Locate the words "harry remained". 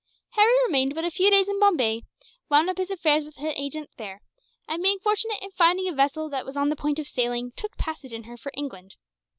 0.31-0.95